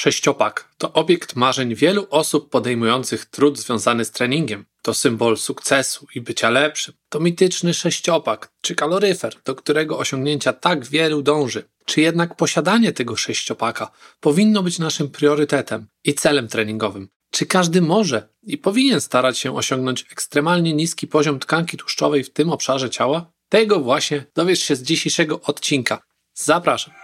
[0.00, 4.64] Sześciopak to obiekt marzeń wielu osób podejmujących trud związany z treningiem.
[4.82, 6.94] To symbol sukcesu i bycia lepszym.
[7.08, 11.64] To mityczny sześciopak czy kaloryfer, do którego osiągnięcia tak wielu dąży.
[11.84, 13.90] Czy jednak posiadanie tego sześciopaka
[14.20, 17.08] powinno być naszym priorytetem i celem treningowym?
[17.30, 22.50] Czy każdy może i powinien starać się osiągnąć ekstremalnie niski poziom tkanki tłuszczowej w tym
[22.50, 23.32] obszarze ciała?
[23.48, 26.02] Tego właśnie dowiesz się z dzisiejszego odcinka.
[26.34, 26.94] Zapraszam.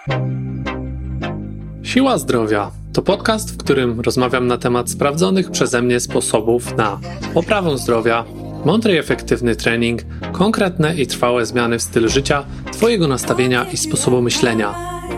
[1.82, 7.00] Siła Zdrowia to podcast, w którym rozmawiam na temat sprawdzonych przeze mnie sposobów na
[7.34, 8.24] poprawę zdrowia,
[8.64, 14.22] mądry i efektywny trening, konkretne i trwałe zmiany w stylu życia, Twojego nastawienia i sposobu
[14.22, 14.74] myślenia.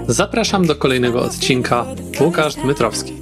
[0.09, 1.87] Zapraszam do kolejnego odcinka.
[2.21, 3.13] Łukasz Dmytrowski.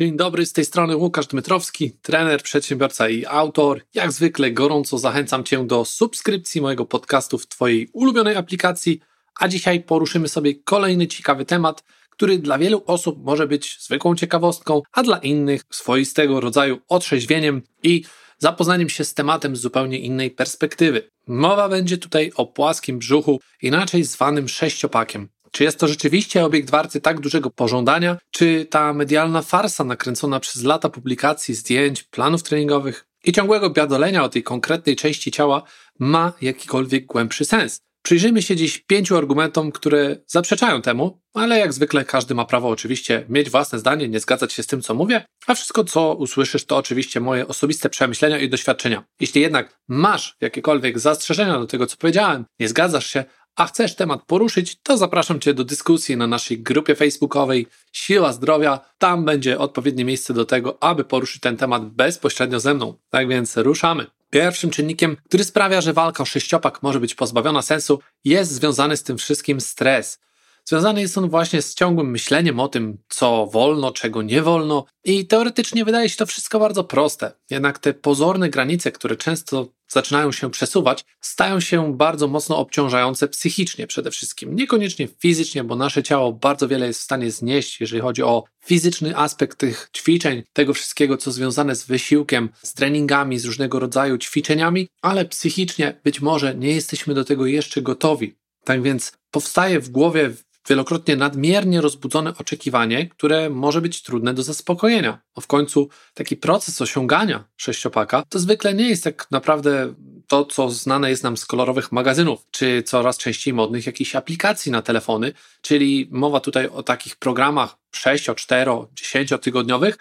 [0.00, 3.80] Dzień dobry, z tej strony Łukasz Dmytrowski, trener, przedsiębiorca i autor.
[3.94, 9.00] Jak zwykle gorąco zachęcam Cię do subskrypcji mojego podcastu w Twojej ulubionej aplikacji,
[9.40, 14.82] a dzisiaj poruszymy sobie kolejny ciekawy temat, który dla wielu osób może być zwykłą ciekawostką,
[14.92, 18.04] a dla innych swoistego rodzaju otrzeźwieniem i
[18.38, 21.10] zapoznaniem się z tematem z zupełnie innej perspektywy.
[21.26, 25.28] Mowa będzie tutaj o płaskim brzuchu, inaczej zwanym sześciopakiem.
[25.50, 30.64] Czy jest to rzeczywiście obiekt warty tak dużego pożądania, czy ta medialna farsa nakręcona przez
[30.64, 35.62] lata publikacji, zdjęć, planów treningowych i ciągłego biadolenia o tej konkretnej części ciała
[35.98, 37.80] ma jakikolwiek głębszy sens?
[38.02, 43.24] Przyjrzyjmy się dziś pięciu argumentom, które zaprzeczają temu, ale jak zwykle każdy ma prawo oczywiście
[43.28, 46.76] mieć własne zdanie, nie zgadzać się z tym, co mówię, a wszystko, co usłyszysz, to
[46.76, 49.04] oczywiście moje osobiste przemyślenia i doświadczenia.
[49.20, 53.24] Jeśli jednak masz jakiekolwiek zastrzeżenia do tego, co powiedziałem, nie zgadzasz się,
[53.60, 58.80] a chcesz temat poruszyć, to zapraszam Cię do dyskusji na naszej grupie facebookowej Siła Zdrowia.
[58.98, 62.94] Tam będzie odpowiednie miejsce do tego, aby poruszyć ten temat bezpośrednio ze mną.
[63.10, 64.06] Tak więc ruszamy.
[64.30, 69.02] Pierwszym czynnikiem, który sprawia, że walka o sześciopak może być pozbawiona sensu, jest związany z
[69.02, 70.18] tym wszystkim stres.
[70.64, 75.26] Związany jest on właśnie z ciągłym myśleniem o tym, co wolno, czego nie wolno, i
[75.26, 77.32] teoretycznie wydaje się to wszystko bardzo proste.
[77.50, 83.86] Jednak te pozorne granice, które często zaczynają się przesuwać, stają się bardzo mocno obciążające psychicznie
[83.86, 84.54] przede wszystkim.
[84.54, 89.16] Niekoniecznie fizycznie, bo nasze ciało bardzo wiele jest w stanie znieść, jeżeli chodzi o fizyczny
[89.16, 94.88] aspekt tych ćwiczeń, tego wszystkiego, co związane z wysiłkiem, z treningami, z różnego rodzaju ćwiczeniami,
[95.02, 98.34] ale psychicznie być może nie jesteśmy do tego jeszcze gotowi.
[98.64, 100.30] Tak więc powstaje w głowie
[100.70, 105.20] wielokrotnie nadmiernie rozbudzone oczekiwanie, które może być trudne do zaspokojenia.
[105.34, 109.94] Bo w końcu taki proces osiągania sześciopaka to zwykle nie jest tak naprawdę
[110.26, 114.82] to, co znane jest nam z kolorowych magazynów, czy coraz częściej modnych jakichś aplikacji na
[114.82, 115.32] telefony,
[115.62, 119.98] czyli mowa tutaj o takich programach 6, 4, 10 tygodniowych,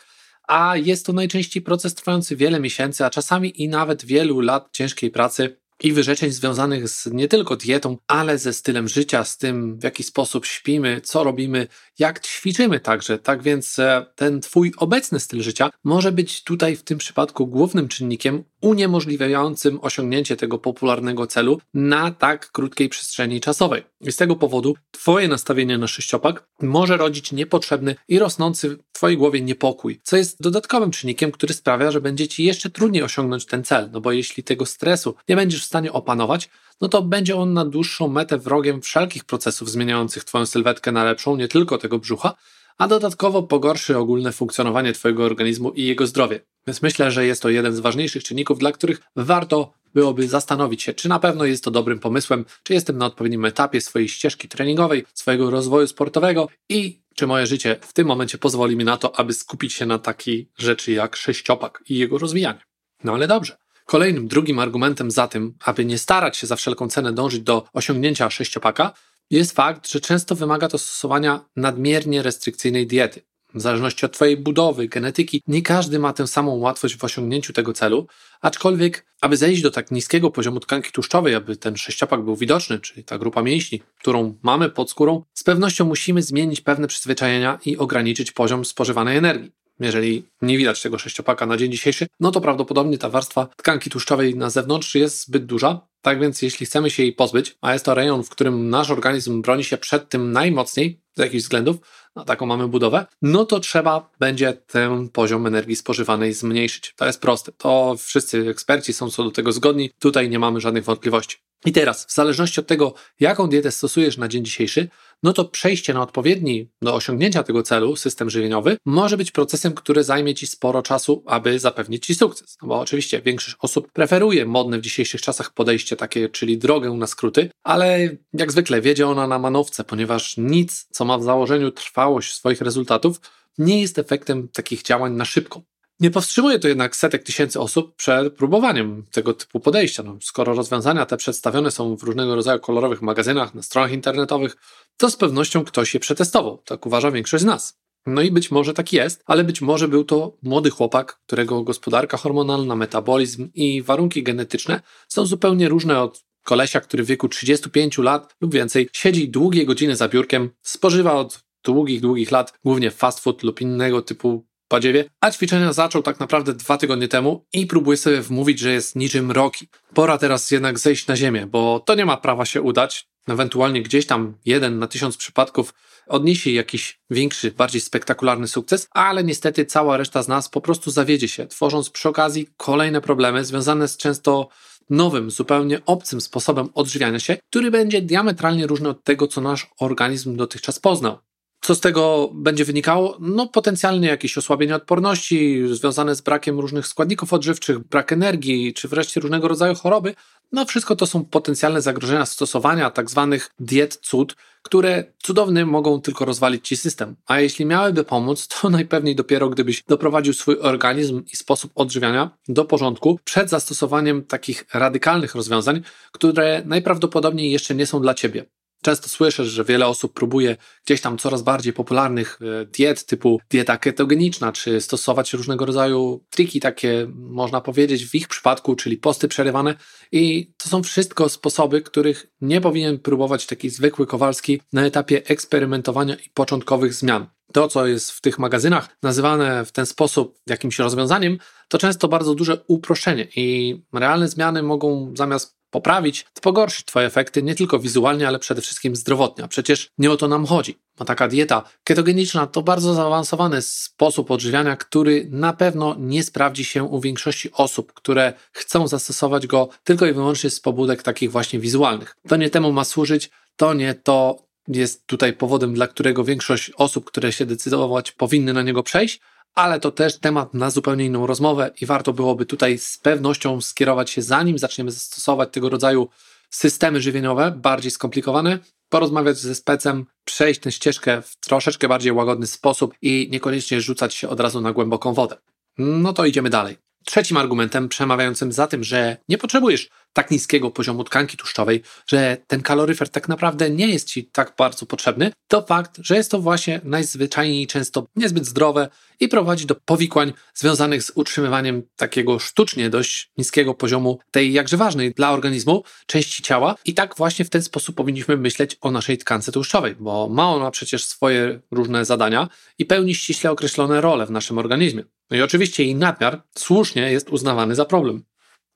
[0.47, 5.11] a jest to najczęściej proces trwający wiele miesięcy, a czasami i nawet wielu lat ciężkiej
[5.11, 9.83] pracy i wyrzeczeń związanych z nie tylko dietą, ale ze stylem życia, z tym, w
[9.83, 11.67] jaki sposób śpimy, co robimy,
[11.99, 13.19] jak ćwiczymy także.
[13.19, 17.87] Tak więc e, ten Twój obecny styl życia może być tutaj w tym przypadku głównym
[17.87, 23.83] czynnikiem uniemożliwiającym osiągnięcie tego popularnego celu na tak krótkiej przestrzeni czasowej.
[24.01, 29.17] I z tego powodu Twoje nastawienie na sześciopak może rodzić niepotrzebny i rosnący w Twojej
[29.17, 33.63] głowie niepokój, co jest dodatkowym czynnikiem, który sprawia, że będzie Ci jeszcze trudniej osiągnąć ten
[33.63, 36.49] cel, no bo jeśli tego stresu nie będziesz w stanie opanować,
[36.81, 41.35] no to będzie on na dłuższą metę wrogiem wszelkich procesów zmieniających Twoją sylwetkę na lepszą,
[41.35, 42.35] nie tylko tego brzucha,
[42.79, 46.39] a dodatkowo pogorszy ogólne funkcjonowanie Twojego organizmu i jego zdrowie.
[46.67, 50.93] Więc myślę, że jest to jeden z ważniejszych czynników, dla których warto byłoby zastanowić się,
[50.93, 55.05] czy na pewno jest to dobrym pomysłem, czy jestem na odpowiednim etapie swojej ścieżki treningowej,
[55.13, 59.33] swojego rozwoju sportowego i czy moje życie w tym momencie pozwoli mi na to, aby
[59.33, 62.59] skupić się na takiej rzeczy jak sześciopak i jego rozwijanie.
[63.03, 63.57] No ale dobrze.
[63.85, 68.29] Kolejnym, drugim argumentem za tym, aby nie starać się za wszelką cenę dążyć do osiągnięcia
[68.29, 68.93] sześciopaka,
[69.29, 73.21] jest fakt, że często wymaga to stosowania nadmiernie restrykcyjnej diety.
[73.53, 77.73] W zależności od Twojej budowy, genetyki, nie każdy ma tę samą łatwość w osiągnięciu tego
[77.73, 78.07] celu,
[78.41, 83.03] aczkolwiek, aby zejść do tak niskiego poziomu tkanki tłuszczowej, aby ten sześciopak był widoczny, czyli
[83.03, 88.31] ta grupa mięśni, którą mamy pod skórą, z pewnością musimy zmienić pewne przyzwyczajenia i ograniczyć
[88.31, 89.51] poziom spożywanej energii.
[89.79, 94.35] Jeżeli nie widać tego sześciopaka na dzień dzisiejszy, no to prawdopodobnie ta warstwa tkanki tłuszczowej
[94.35, 95.87] na zewnątrz jest zbyt duża.
[96.01, 99.41] Tak więc, jeśli chcemy się jej pozbyć, a jest to rejon, w którym nasz organizm
[99.41, 101.77] broni się przed tym najmocniej z jakichś względów,
[102.15, 106.93] a taką mamy budowę, no to trzeba będzie ten poziom energii spożywanej zmniejszyć.
[106.95, 107.51] To jest proste.
[107.51, 109.91] To wszyscy eksperci są co do tego zgodni.
[109.99, 111.37] Tutaj nie mamy żadnych wątpliwości.
[111.65, 114.89] I teraz, w zależności od tego, jaką dietę stosujesz na dzień dzisiejszy,
[115.23, 120.03] no to przejście na odpowiedni do osiągnięcia tego celu system żywieniowy może być procesem, który
[120.03, 122.57] zajmie Ci sporo czasu, aby zapewnić Ci sukces.
[122.61, 127.07] No bo oczywiście większość osób preferuje modne w dzisiejszych czasach podejście takie, czyli drogę na
[127.07, 132.33] skróty, ale jak zwykle wiedzie ona na manowce, ponieważ nic, co ma w założeniu trwałość
[132.33, 133.21] swoich rezultatów,
[133.57, 135.61] nie jest efektem takich działań na szybko.
[135.99, 140.03] Nie powstrzymuje to jednak setek tysięcy osób przed próbowaniem tego typu podejścia.
[140.03, 144.57] No, skoro rozwiązania te przedstawione są w różnego rodzaju kolorowych magazynach, na stronach internetowych,
[144.97, 146.57] to z pewnością ktoś je przetestował.
[146.65, 147.79] Tak uważa większość z nas.
[148.05, 152.17] No i być może tak jest, ale być może był to młody chłopak, którego gospodarka
[152.17, 158.35] hormonalna, metabolizm i warunki genetyczne są zupełnie różne od kolesia, który w wieku 35 lat
[158.41, 163.43] lub więcej siedzi długie godziny za biurkiem, spożywa od długich, długich lat głównie fast food
[163.43, 168.21] lub innego typu badziewie, a ćwiczenia zaczął tak naprawdę dwa tygodnie temu i próbuje sobie
[168.21, 169.67] wmówić, że jest niczym Roki.
[169.93, 173.07] Pora teraz jednak zejść na ziemię, bo to nie ma prawa się udać.
[173.27, 175.73] Ewentualnie gdzieś tam jeden na tysiąc przypadków
[176.07, 181.27] odniesie jakiś większy, bardziej spektakularny sukces, ale niestety cała reszta z nas po prostu zawiedzie
[181.27, 184.49] się, tworząc przy okazji kolejne problemy związane z często
[184.89, 190.35] nowym, zupełnie obcym sposobem odżywiania się, który będzie diametralnie różny od tego, co nasz organizm
[190.35, 191.17] dotychczas poznał.
[191.61, 193.17] Co z tego będzie wynikało?
[193.19, 199.21] No, potencjalnie jakieś osłabienie odporności związane z brakiem różnych składników odżywczych, brak energii, czy wreszcie
[199.21, 200.15] różnego rodzaju choroby.
[200.51, 206.25] No, wszystko to są potencjalne zagrożenia stosowania tak zwanych diet cud, które cudownie mogą tylko
[206.25, 207.15] rozwalić ci system.
[207.25, 212.65] A jeśli miałyby pomóc, to najpewniej dopiero gdybyś doprowadził swój organizm i sposób odżywiania do
[212.65, 218.45] porządku przed zastosowaniem takich radykalnych rozwiązań, które najprawdopodobniej jeszcze nie są dla ciebie.
[218.81, 223.77] Często słyszę, że wiele osób próbuje gdzieś tam coraz bardziej popularnych e, diet typu dieta
[223.77, 229.75] ketogeniczna, czy stosować różnego rodzaju triki takie, można powiedzieć, w ich przypadku, czyli posty przerywane.
[230.11, 236.15] I to są wszystko sposoby, których nie powinien próbować taki zwykły Kowalski na etapie eksperymentowania
[236.15, 237.27] i początkowych zmian.
[237.53, 241.37] To, co jest w tych magazynach nazywane w ten sposób jakimś rozwiązaniem,
[241.67, 247.43] to często bardzo duże uproszczenie i realne zmiany mogą zamiast poprawić, to pogorszyć Twoje efekty
[247.43, 249.43] nie tylko wizualnie, ale przede wszystkim zdrowotnie.
[249.43, 250.79] A przecież nie o to nam chodzi.
[250.97, 256.83] Bo taka dieta ketogeniczna to bardzo zaawansowany sposób odżywiania, który na pewno nie sprawdzi się
[256.83, 262.15] u większości osób, które chcą zastosować go tylko i wyłącznie z pobudek takich właśnie wizualnych.
[262.27, 267.05] To nie temu ma służyć, to nie to jest tutaj powodem, dla którego większość osób,
[267.05, 269.19] które się decydować, powinny na niego przejść,
[269.59, 274.09] ale to też temat na zupełnie inną rozmowę i warto byłoby tutaj z pewnością skierować
[274.09, 276.09] się, zanim zaczniemy zastosować tego rodzaju
[276.49, 278.59] systemy żywieniowe, bardziej skomplikowane,
[278.89, 284.29] porozmawiać ze specem, przejść tę ścieżkę w troszeczkę bardziej łagodny sposób i niekoniecznie rzucać się
[284.29, 285.37] od razu na głęboką wodę.
[285.77, 286.77] No to idziemy dalej.
[287.05, 292.61] Trzecim argumentem przemawiającym za tym, że nie potrzebujesz tak niskiego poziomu tkanki tłuszczowej, że ten
[292.61, 296.81] kaloryfer tak naprawdę nie jest ci tak bardzo potrzebny, to fakt, że jest to właśnie
[296.83, 298.89] najzwyczajniej często niezbyt zdrowe
[299.19, 305.13] i prowadzi do powikłań związanych z utrzymywaniem takiego sztucznie dość niskiego poziomu tej jakże ważnej
[305.13, 306.75] dla organizmu części ciała.
[306.85, 310.71] I tak właśnie w ten sposób powinniśmy myśleć o naszej tkance tłuszczowej, bo ma ona
[310.71, 312.47] przecież swoje różne zadania
[312.77, 315.03] i pełni ściśle określone role w naszym organizmie.
[315.31, 318.23] No i oczywiście jej nadmiar słusznie jest uznawany za problem.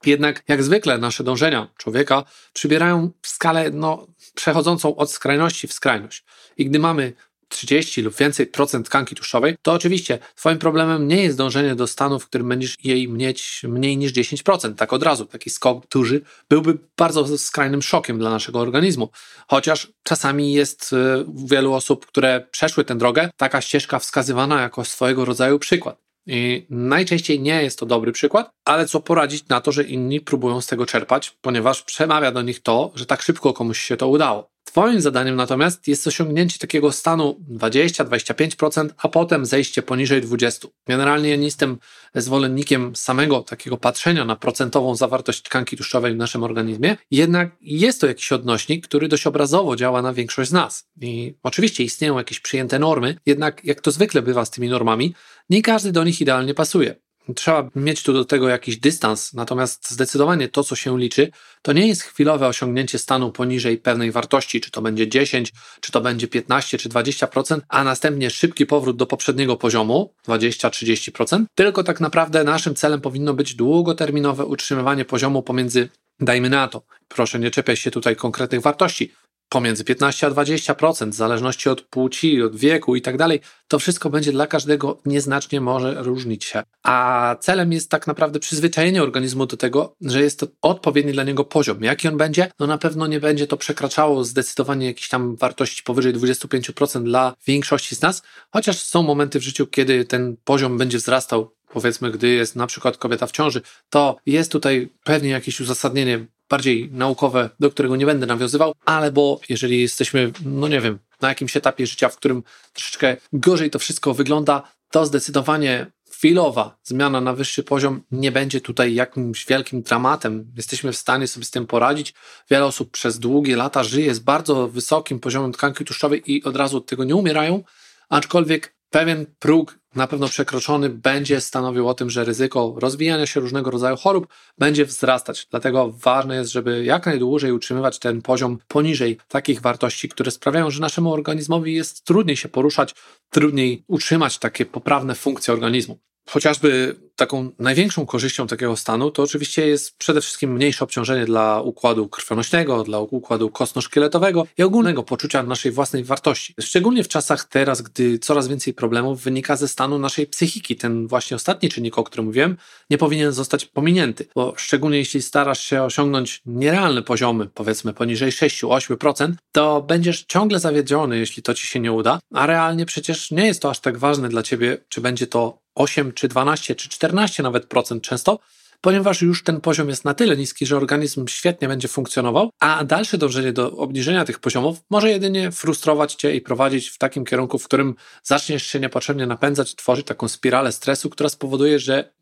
[0.06, 2.24] Jednak jak zwykle nasze dążenia człowieka
[2.54, 6.24] przybierają skalę no, przechodzącą od skrajności w skrajność.
[6.58, 7.14] I gdy mamy
[7.54, 12.20] 30 lub więcej procent tkanki tłuszczowej, to oczywiście Twoim problemem nie jest dążenie do stanu,
[12.20, 14.76] w którym będziesz jej mieć mniej niż 10%.
[14.76, 15.26] Tak od razu.
[15.26, 19.10] Taki skok duży byłby bardzo skrajnym szokiem dla naszego organizmu.
[19.48, 24.86] Chociaż czasami jest y, u wielu osób, które przeszły tę drogę, taka ścieżka wskazywana jako
[24.86, 26.03] swojego rodzaju przykład.
[26.28, 30.62] I najczęściej nie jest to dobry przykład, ale co poradzić na to, że inni próbują
[30.62, 34.53] z tego czerpać, ponieważ przemawia do nich to, że tak szybko komuś się to udało.
[34.74, 40.68] Twoim zadaniem natomiast jest osiągnięcie takiego stanu 20-25%, a potem zejście poniżej 20%.
[40.88, 41.78] Generalnie ja nie jestem
[42.16, 48.08] zwolennikiem samego takiego patrzenia na procentową zawartość tkanki tłuszczowej w naszym organizmie, jednak jest to
[48.08, 50.88] jakiś odnośnik, który dość obrazowo działa na większość z nas.
[51.02, 55.16] I oczywiście istnieją jakieś przyjęte normy, jednak jak to zwykle bywa z tymi normami,
[55.50, 56.96] nie każdy do nich idealnie pasuje.
[57.36, 61.88] Trzeba mieć tu do tego jakiś dystans, natomiast zdecydowanie to, co się liczy, to nie
[61.88, 65.52] jest chwilowe osiągnięcie stanu poniżej pewnej wartości, czy to będzie 10,
[65.82, 71.84] czy to będzie 15, czy 20%, a następnie szybki powrót do poprzedniego poziomu 20-30%, tylko
[71.84, 75.90] tak naprawdę naszym celem powinno być długoterminowe utrzymywanie poziomu pomiędzy,
[76.20, 79.12] dajmy na to, proszę nie czepiać się tutaj konkretnych wartości,
[79.54, 83.40] pomiędzy 15 a 20%, w zależności od płci, od wieku i tak dalej.
[83.68, 86.64] To wszystko będzie dla każdego nieznacznie może różnić się.
[86.84, 91.46] A celem jest tak naprawdę przyzwyczajenie organizmu do tego, że jest to odpowiedni dla niego
[91.46, 91.84] poziom.
[91.84, 92.52] Jaki on będzie?
[92.60, 97.96] No na pewno nie będzie to przekraczało zdecydowanie jakiejś tam wartości powyżej 25% dla większości
[97.96, 102.56] z nas, chociaż są momenty w życiu, kiedy ten poziom będzie wzrastał powiedzmy, gdy jest
[102.56, 107.96] na przykład kobieta w ciąży, to jest tutaj pewnie jakieś uzasadnienie bardziej naukowe, do którego
[107.96, 112.18] nie będę nawiązywał, ale bo jeżeli jesteśmy, no nie wiem, na jakimś etapie życia, w
[112.18, 112.44] którym
[112.74, 118.94] troszeczkę gorzej to wszystko wygląda, to zdecydowanie chwilowa zmiana na wyższy poziom nie będzie tutaj
[118.94, 120.52] jakimś wielkim dramatem.
[120.58, 122.14] Jesteśmy w stanie sobie z tym poradzić.
[122.50, 126.78] Wiele osób przez długie lata żyje z bardzo wysokim poziomem tkanki tłuszczowej i od razu
[126.78, 127.64] od tego nie umierają,
[128.10, 133.72] aczkolwiek pewien próg na pewno przekroczony będzie stanowił o tym, że ryzyko rozwijania się różnego
[133.72, 135.48] rodzaju chorób będzie wzrastać.
[135.52, 140.82] Dlatego ważne jest, żeby jak najdłużej utrzymywać ten poziom poniżej takich wartości, które sprawiają, że
[140.82, 142.96] naszemu organizmowi jest trudniej się poruszać,
[143.30, 146.00] trudniej utrzymać takie poprawne funkcje organizmu.
[146.30, 152.10] Chociażby taką największą korzyścią takiego stanu to oczywiście jest przede wszystkim mniejsze obciążenie dla układu
[152.10, 156.56] krwionośnego, dla układu kostno-szkieletowego i ogólnego poczucia naszej własnej wartości.
[156.60, 160.76] Szczególnie w czasach teraz, gdy coraz więcej problemów wynika ze stanu naszej psychiki.
[160.76, 162.58] Ten właśnie ostatni czynnik, o którym mówiłem,
[162.90, 169.34] nie powinien zostać pominięty, bo szczególnie jeśli starasz się osiągnąć nierealne poziomy, powiedzmy poniżej 6-8%,
[169.52, 173.62] to będziesz ciągle zawiedziony, jeśli to ci się nie uda, a realnie przecież nie jest
[173.62, 177.66] to aż tak ważne dla ciebie, czy będzie to 8 czy 12 czy 14 nawet
[177.66, 178.40] procent często,
[178.82, 183.18] ponieważ już ten poziom jest na tyle niski, że organizm świetnie będzie funkcjonował, a dalsze
[183.18, 187.66] dążenie do obniżenia tych poziomów może jedynie frustrować cię i prowadzić w takim kierunku, w
[187.66, 192.14] którym zaczniesz się niepotrzebnie napędzać, tworzyć taką spiralę stresu, która spowoduje, że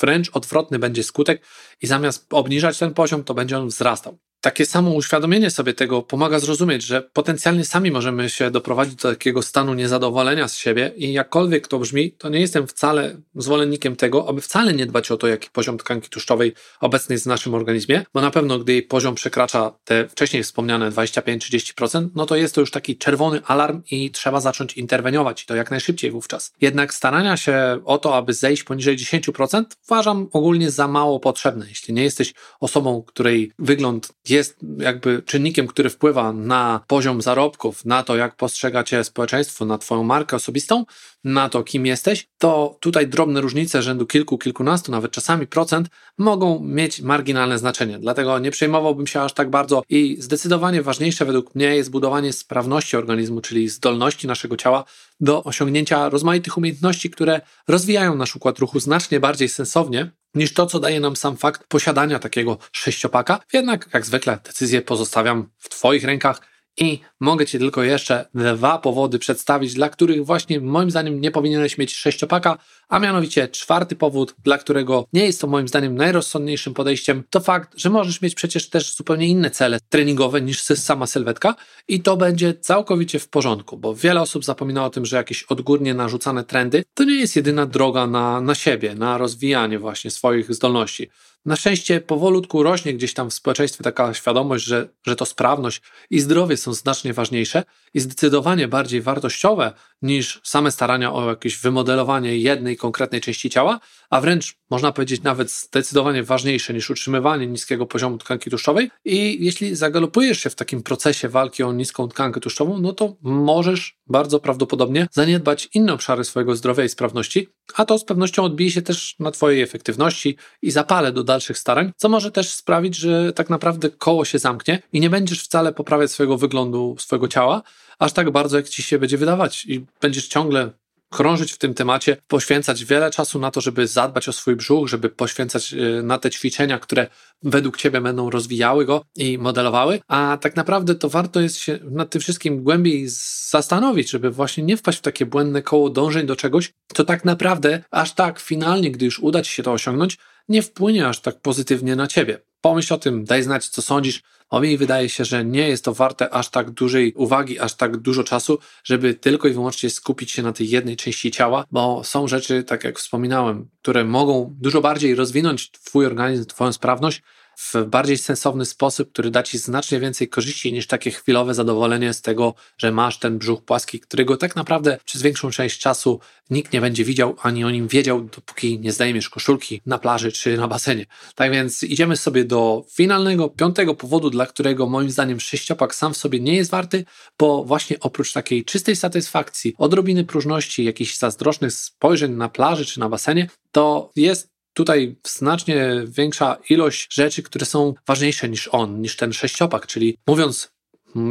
[0.00, 1.42] wręcz odwrotny będzie skutek
[1.82, 6.38] i zamiast obniżać ten poziom, to będzie on wzrastał takie samo uświadomienie sobie tego pomaga
[6.38, 11.68] zrozumieć, że potencjalnie sami możemy się doprowadzić do takiego stanu niezadowolenia z siebie i jakkolwiek
[11.68, 15.50] to brzmi, to nie jestem wcale zwolennikiem tego, aby wcale nie dbać o to, jaki
[15.50, 19.72] poziom tkanki tłuszczowej obecny jest w naszym organizmie, bo na pewno gdy jej poziom przekracza
[19.84, 24.76] te wcześniej wspomniane 25-30%, no to jest to już taki czerwony alarm i trzeba zacząć
[24.76, 26.52] interweniować i to jak najszybciej wówczas.
[26.60, 31.66] Jednak starania się o to, aby zejść poniżej 10% uważam ogólnie za mało potrzebne.
[31.68, 34.37] Jeśli nie jesteś osobą, której wygląd jest
[34.78, 40.02] jakby czynnikiem, który wpływa na poziom zarobków, na to, jak postrzega cię społeczeństwo, na twoją
[40.04, 40.84] markę osobistą,
[41.24, 46.60] na to, kim jesteś, to tutaj drobne różnice rzędu kilku, kilkunastu, nawet czasami procent mogą
[46.60, 47.98] mieć marginalne znaczenie.
[47.98, 52.96] Dlatego nie przejmowałbym się aż tak bardzo i zdecydowanie ważniejsze według mnie jest budowanie sprawności
[52.96, 54.84] organizmu, czyli zdolności naszego ciała
[55.20, 60.80] do osiągnięcia rozmaitych umiejętności, które rozwijają nasz układ ruchu znacznie bardziej sensownie niż to, co
[60.80, 63.40] daje nam sam fakt posiadania takiego sześciopaka.
[63.52, 66.40] Jednak, jak zwykle, decyzję pozostawiam w Twoich rękach
[66.78, 71.78] i mogę Ci tylko jeszcze dwa powody przedstawić, dla których właśnie moim zdaniem nie powinieneś
[71.78, 72.58] mieć sześciopaka,
[72.88, 77.72] a mianowicie czwarty powód, dla którego nie jest to moim zdaniem najrozsądniejszym podejściem, to fakt,
[77.76, 81.54] że możesz mieć przecież też zupełnie inne cele treningowe niż sama sylwetka
[81.88, 85.94] i to będzie całkowicie w porządku, bo wiele osób zapomina o tym, że jakieś odgórnie
[85.94, 91.10] narzucane trendy to nie jest jedyna droga na, na siebie, na rozwijanie właśnie swoich zdolności.
[91.48, 96.20] Na szczęście powolutku rośnie gdzieś tam w społeczeństwie taka świadomość, że, że to sprawność i
[96.20, 97.62] zdrowie są znacznie ważniejsze
[97.94, 104.20] i zdecydowanie bardziej wartościowe niż same starania o jakieś wymodelowanie jednej konkretnej części ciała, a
[104.20, 108.90] wręcz można powiedzieć nawet zdecydowanie ważniejsze niż utrzymywanie niskiego poziomu tkanki tłuszczowej.
[109.04, 113.98] I jeśli zagalopujesz się w takim procesie walki o niską tkankę tłuszczową, no to możesz
[114.06, 118.82] bardzo prawdopodobnie zaniedbać inne obszary swojego zdrowia i sprawności, a to z pewnością odbije się
[118.82, 123.50] też na Twojej efektywności i zapale do dalszych starań, co może też sprawić, że tak
[123.50, 127.62] naprawdę koło się zamknie i nie będziesz wcale poprawiać swojego wyglądu, swojego ciała,
[127.98, 130.70] aż tak bardzo, jak ci się będzie wydawać, i będziesz ciągle
[131.10, 135.08] krążyć w tym temacie, poświęcać wiele czasu na to, żeby zadbać o swój brzuch, żeby
[135.08, 137.06] poświęcać y, na te ćwiczenia, które
[137.42, 142.10] według Ciebie będą rozwijały go i modelowały, a tak naprawdę to warto jest się nad
[142.10, 143.08] tym wszystkim głębiej
[143.48, 147.82] zastanowić, żeby właśnie nie wpaść w takie błędne koło dążeń do czegoś, co tak naprawdę
[147.90, 151.96] aż tak finalnie, gdy już uda Ci się to osiągnąć, nie wpłynie aż tak pozytywnie
[151.96, 152.47] na Ciebie.
[152.60, 154.22] Pomyśl o tym, daj znać, co sądzisz.
[154.50, 157.96] O mi wydaje się, że nie jest to warte aż tak dużej uwagi, aż tak
[157.96, 162.28] dużo czasu, żeby tylko i wyłącznie skupić się na tej jednej części ciała, bo są
[162.28, 167.22] rzeczy, tak jak wspominałem, które mogą dużo bardziej rozwinąć Twój organizm, Twoją sprawność,
[167.58, 172.22] w bardziej sensowny sposób, który da ci znacznie więcej korzyści niż takie chwilowe zadowolenie z
[172.22, 176.80] tego, że masz ten brzuch płaski, którego tak naprawdę przez większą część czasu nikt nie
[176.80, 181.06] będzie widział ani o nim wiedział, dopóki nie zdejmiesz koszulki na plaży czy na basenie.
[181.34, 186.16] Tak więc idziemy sobie do finalnego, piątego powodu, dla którego moim zdaniem sześciopak sam w
[186.16, 187.04] sobie nie jest warty,
[187.38, 193.08] bo właśnie oprócz takiej czystej satysfakcji, odrobiny próżności, jakichś zazdrosznych spojrzeń na plaży czy na
[193.08, 199.32] basenie, to jest tutaj znacznie większa ilość rzeczy, które są ważniejsze niż on, niż ten
[199.32, 200.72] sześciopak, czyli mówiąc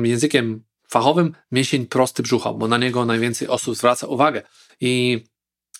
[0.04, 4.42] językiem fachowym, mięsień prosty brzucha, bo na niego najwięcej osób zwraca uwagę.
[4.82, 5.24] I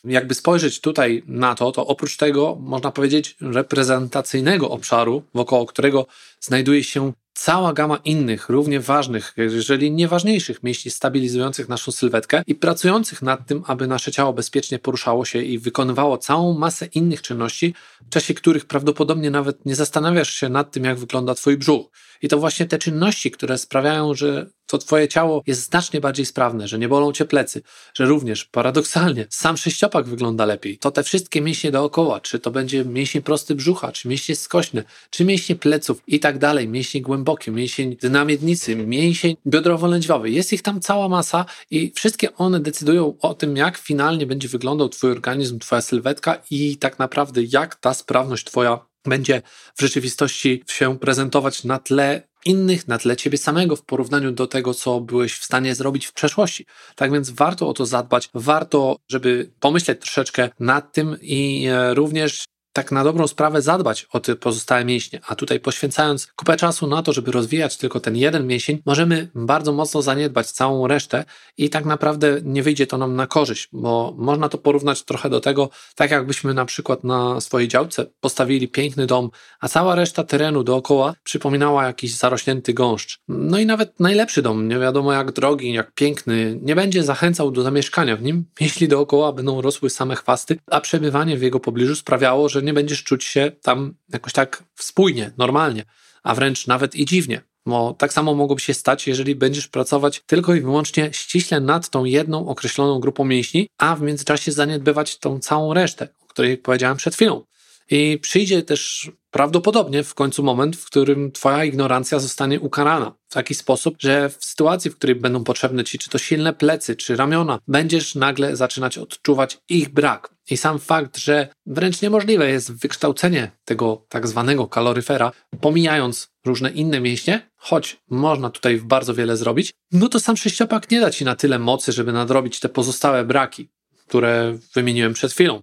[0.04, 6.08] jakby spojrzeć tutaj na to, to oprócz tego można powiedzieć reprezentacyjnego obszaru, wokoło którego
[6.40, 12.56] znajduje się cała gama innych, równie ważnych, jeżeli nie ważniejszych mięśni stabilizujących naszą sylwetkę i
[12.56, 17.74] pracujących nad tym, aby nasze ciało bezpiecznie poruszało się i wykonywało całą masę innych czynności,
[18.06, 21.90] w czasie których prawdopodobnie nawet nie zastanawiasz się nad tym, jak wygląda Twój brzuch.
[22.22, 26.68] I to właśnie te czynności, które sprawiają, że to twoje ciało jest znacznie bardziej sprawne,
[26.68, 27.62] że nie bolą cię plecy,
[27.94, 30.78] że również paradoksalnie sam sześciopak wygląda lepiej.
[30.78, 35.26] To te wszystkie mięśnie dookoła, czy to będzie mięsień prosty brzucha, czy mięśnie skośne, czy
[35.26, 40.30] mięśnie pleców i tak dalej, mięśnie głębokie, mięsień dynamiednicy, mięsień biodrowo-lędźwiowy.
[40.30, 44.90] Jest ich tam cała masa i wszystkie one decydują o tym, jak finalnie będzie wyglądał
[44.90, 49.42] twój organizm, twoja sylwetka i tak naprawdę jak ta sprawność twoja będzie
[49.76, 54.74] w rzeczywistości się prezentować na tle innych, na tle ciebie samego w porównaniu do tego,
[54.74, 56.66] co byłeś w stanie zrobić w przeszłości.
[56.96, 62.46] Tak więc warto o to zadbać, warto, żeby pomyśleć troszeczkę nad tym i e, również
[62.78, 67.04] tak na dobrą sprawę zadbać o te pozostałe mięśnie, a tutaj poświęcając kupę czasu na
[67.04, 71.26] to, żeby rozwijać tylko ten jeden mięsień, możemy bardzo mocno zaniedbać całą resztę
[71.58, 75.40] i tak naprawdę nie wyjdzie to nam na korzyść, bo można to porównać trochę do
[75.40, 79.30] tego, tak jakbyśmy na przykład na swojej działce postawili piękny dom,
[79.60, 83.20] a cała reszta terenu dookoła przypominała jakiś zarośnięty gąszcz.
[83.28, 87.64] No i nawet najlepszy dom, nie wiadomo jak drogi, jak piękny, nie będzie zachęcał do
[87.64, 92.50] zamieszkania w nim, jeśli dookoła będą rosły same chwasty, a przebywanie w jego pobliżu sprawiało,
[92.50, 95.84] że nie będziesz czuć się tam jakoś tak spójnie, normalnie,
[96.24, 97.42] a wręcz nawet i dziwnie.
[97.66, 102.06] Bo tak samo mogłoby się stać, jeżeli będziesz pracować tylko i wyłącznie ściśle nad tą
[102.06, 107.16] jedną określoną grupą mięśni, a w międzyczasie zaniedbywać tą całą resztę, o której powiedziałem przed
[107.16, 107.44] chwilą.
[107.90, 113.56] I przyjdzie też prawdopodobnie w końcu moment, w którym Twoja ignorancja zostanie ukarana w taki
[113.56, 117.60] sposób, że w sytuacji, w której będą potrzebne Ci czy to silne plecy, czy ramiona,
[117.68, 120.37] będziesz nagle zaczynać odczuwać ich brak.
[120.50, 127.00] I sam fakt, że wręcz niemożliwe jest wykształcenie tego tak zwanego kaloryfera, pomijając różne inne
[127.02, 131.36] mięśnie, choć można tutaj bardzo wiele zrobić, no to sam sześciopak nie da Ci na
[131.36, 133.70] tyle mocy, żeby nadrobić te pozostałe braki,
[134.08, 135.62] które wymieniłem przed chwilą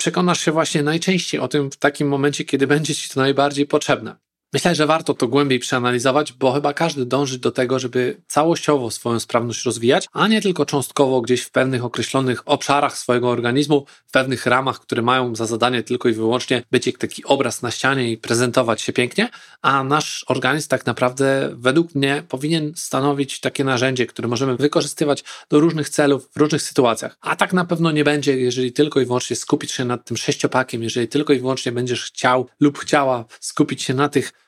[0.00, 4.16] przekonasz się właśnie najczęściej o tym w takim momencie, kiedy będzie ci to najbardziej potrzebne.
[4.52, 9.20] Myślę, że warto to głębiej przeanalizować, bo chyba każdy dąży do tego, żeby całościowo swoją
[9.20, 14.46] sprawność rozwijać, a nie tylko cząstkowo gdzieś w pewnych określonych obszarach swojego organizmu, w pewnych
[14.46, 18.18] ramach, które mają za zadanie tylko i wyłącznie być jak taki obraz na ścianie i
[18.18, 19.28] prezentować się pięknie,
[19.62, 25.60] a nasz organizm tak naprawdę według mnie powinien stanowić takie narzędzie, które możemy wykorzystywać do
[25.60, 27.16] różnych celów w różnych sytuacjach.
[27.20, 30.82] A tak na pewno nie będzie, jeżeli tylko i wyłącznie skupić się nad tym sześciopakiem,
[30.82, 34.39] jeżeli tylko i wyłącznie będziesz chciał lub chciała skupić się na tych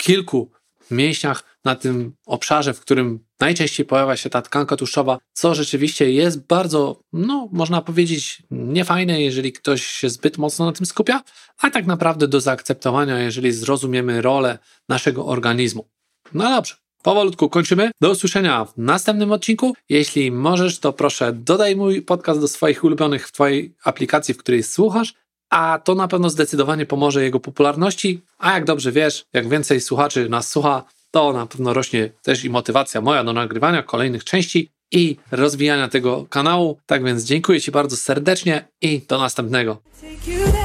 [0.00, 0.50] kilku
[0.90, 6.46] mięśniach na tym obszarze, w którym najczęściej pojawia się ta tkanka tłuszczowa, co rzeczywiście jest
[6.46, 11.22] bardzo, no, można powiedzieć, niefajne, jeżeli ktoś się zbyt mocno na tym skupia,
[11.58, 14.58] a tak naprawdę do zaakceptowania, jeżeli zrozumiemy rolę
[14.88, 15.88] naszego organizmu.
[16.34, 16.74] No dobrze.
[17.02, 17.90] Powolutku kończymy.
[18.00, 19.74] Do usłyszenia w następnym odcinku.
[19.88, 24.62] Jeśli możesz, to proszę dodaj mój podcast do swoich ulubionych w Twojej aplikacji, w której
[24.62, 25.14] słuchasz
[25.50, 28.20] a to na pewno zdecydowanie pomoże jego popularności.
[28.38, 32.50] A jak dobrze wiesz, jak więcej słuchaczy nas słucha, to na pewno rośnie też i
[32.50, 36.78] motywacja moja do nagrywania kolejnych części i rozwijania tego kanału.
[36.86, 39.78] Tak więc dziękuję Ci bardzo serdecznie i do następnego.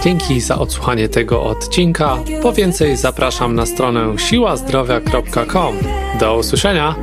[0.04, 2.18] Dzięki za odsłuchanie tego odcinka.
[2.42, 5.78] Po więcej zapraszam na stronę siłazdrowia.com.
[6.20, 6.96] Do usłyszenia.